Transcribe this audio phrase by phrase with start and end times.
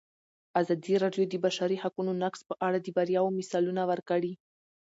[0.61, 4.33] ازادي راډیو د د بشري حقونو نقض په اړه د بریاوو مثالونه ورکړي.